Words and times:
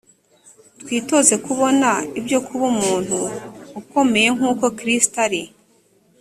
twitoze 0.81 1.33
kubona 1.45 1.89
ibyo 2.19 2.39
kuba 2.45 2.63
umuntu 2.73 3.19
ukomeye 3.79 4.29
nk 4.37 4.41
uko 4.51 4.65
kristo 4.77 5.17
ari 5.25 5.41